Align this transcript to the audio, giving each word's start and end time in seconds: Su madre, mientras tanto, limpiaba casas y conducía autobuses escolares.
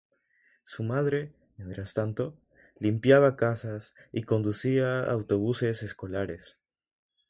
Su 0.63 0.81
madre, 0.83 1.31
mientras 1.57 1.93
tanto, 1.93 2.35
limpiaba 2.79 3.37
casas 3.37 3.93
y 4.11 4.23
conducía 4.23 5.01
autobuses 5.03 5.83
escolares. 5.83 6.59